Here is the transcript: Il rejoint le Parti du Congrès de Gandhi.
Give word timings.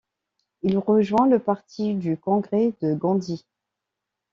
Il 0.63 0.79
rejoint 0.79 1.27
le 1.27 1.37
Parti 1.37 1.93
du 1.93 2.17
Congrès 2.17 2.73
de 2.81 2.95
Gandhi. 2.95 3.45